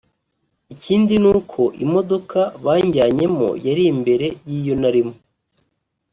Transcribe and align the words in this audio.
ikindi 0.73 1.13
n’uko 1.23 1.61
imodoka 1.85 2.39
banjyanyemo 2.65 3.47
yari 3.65 3.83
imbere 3.93 4.27
y’iyo 4.49 4.75
narimo 4.81 5.13